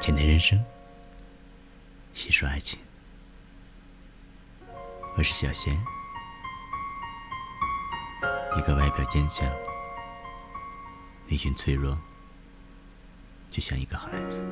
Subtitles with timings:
[0.00, 0.58] 浅谈人生，
[2.14, 2.78] 细说爱情。
[5.14, 5.78] 我是小贤，
[8.56, 9.46] 一个外表坚强、
[11.28, 11.98] 内心脆弱，
[13.50, 14.42] 就像一个孩子。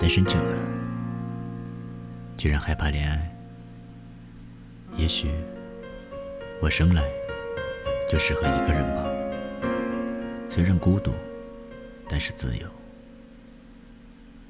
[0.00, 0.58] 单身久了，
[2.38, 3.30] 居然害怕恋爱。
[4.96, 5.30] 也许
[6.62, 7.04] 我生来
[8.10, 9.04] 就适合一个人吧。
[10.48, 11.12] 虽然孤独，
[12.14, 12.66] 但是自由。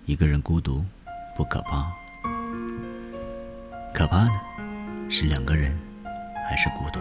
[0.04, 0.84] 一个人孤独
[1.34, 1.90] 不可怕，
[3.95, 4.32] 可怕的
[5.09, 5.74] 是两个人
[6.46, 7.00] 还是孤独。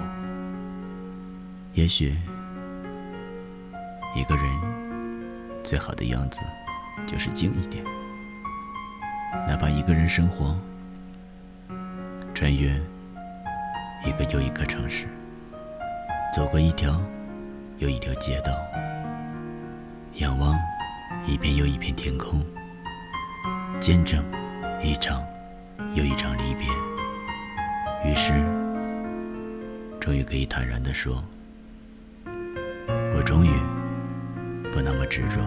[1.73, 2.15] 也许
[4.15, 4.45] 一个人
[5.65, 6.39] 最好的样子
[7.05, 7.83] 就是静一点，
[9.45, 10.57] 哪怕一个人生活，
[12.33, 12.69] 穿越
[14.05, 15.09] 一个又一个城市，
[16.33, 17.01] 走过一条
[17.79, 18.53] 又一条街道。
[20.15, 20.55] 仰望
[21.25, 22.39] 一片又一片天空，
[23.79, 24.23] 见证
[24.83, 25.23] 一场
[25.95, 26.67] 又一场离别，
[28.05, 28.31] 于是，
[29.99, 31.23] 终于可以坦然地说
[33.17, 33.49] ：“我终于
[34.71, 35.39] 不那么执着。”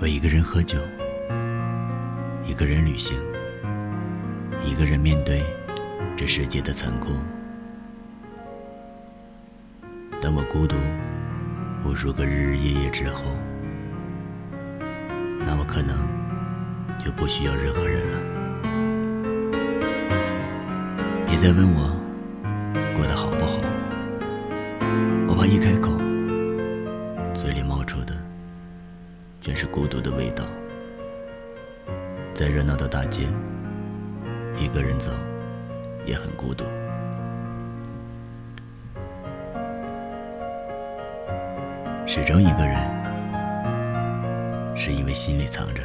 [0.00, 0.76] 我一个人喝酒，
[2.44, 3.16] 一个人旅行，
[4.64, 5.40] 一个人面对
[6.16, 7.12] 这世界的残酷。
[10.24, 10.74] 当我孤独
[11.84, 13.24] 无数个日日夜夜之后，
[15.38, 15.94] 那我可能
[16.98, 18.18] 就不需要任何人了。
[21.26, 21.94] 别再问我
[22.96, 23.60] 过得好不好，
[25.28, 25.90] 我怕一开口，
[27.34, 28.14] 嘴里冒出的
[29.42, 30.46] 全是孤独的味道。
[32.32, 33.28] 在热闹的大街，
[34.56, 35.10] 一个人走
[36.06, 36.64] 也很孤独。
[42.16, 42.76] 始终一个人，
[44.76, 45.82] 是因为心里藏着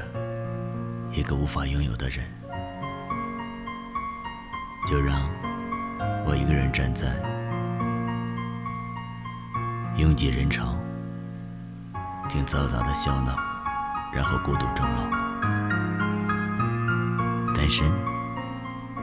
[1.11, 2.23] 一个无法拥有的人。
[4.85, 5.17] 就让
[6.27, 7.07] 我一个人站在
[9.97, 10.77] 拥挤人潮，
[12.29, 13.35] 听嘈杂的笑闹，
[14.13, 15.09] 然后孤独终老。
[17.55, 17.91] 单身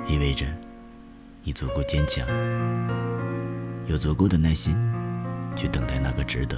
[0.07, 0.47] 意味着
[1.43, 2.25] 你足够坚强，
[3.89, 4.77] 有足够的耐心
[5.57, 6.57] 去等待那个值得。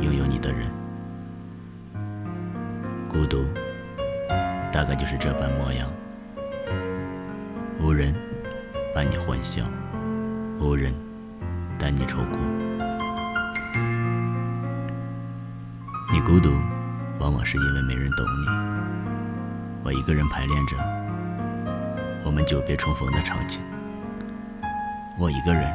[0.00, 0.70] 拥有你的人，
[3.08, 3.44] 孤独
[4.72, 5.88] 大概就是这般模样。
[7.80, 8.14] 无人
[8.94, 9.64] 伴你欢笑，
[10.60, 10.94] 无人
[11.78, 12.38] 带你愁苦。
[16.12, 16.50] 你孤独，
[17.18, 18.46] 往往是因为没人懂你。
[19.82, 20.76] 我一个人排练着
[22.24, 23.60] 我们久别重逢的场景，
[25.18, 25.68] 我一个人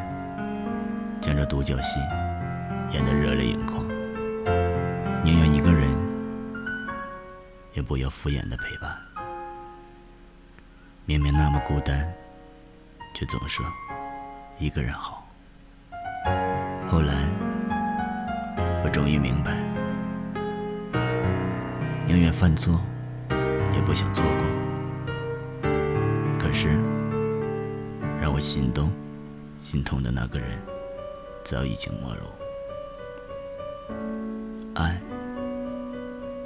[1.19, 1.99] 将这独角戏
[2.91, 3.83] 演得热泪盈眶。
[7.83, 8.97] 不要敷衍的陪伴。
[11.05, 12.13] 明明那么孤单，
[13.13, 13.65] 却总说
[14.57, 15.27] 一个人好。
[16.89, 17.13] 后来，
[18.83, 19.57] 我终于明白，
[22.07, 22.79] 宁愿犯错，
[23.29, 24.43] 也不想错过。
[26.39, 26.69] 可是，
[28.21, 28.91] 让我心动、
[29.59, 30.57] 心痛的那个人，
[31.43, 32.21] 早已经陌路。
[34.75, 35.01] 爱。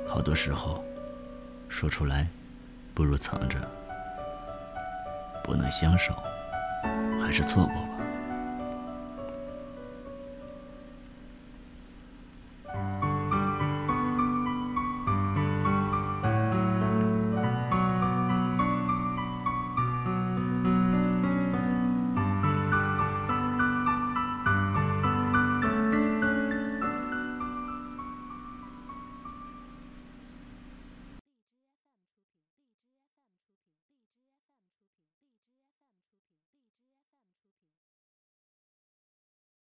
[0.07, 0.83] 好多时候，
[1.69, 2.27] 说出来
[2.93, 3.59] 不如藏着。
[5.43, 6.13] 不能相守，
[7.21, 8.06] 还是错过吧。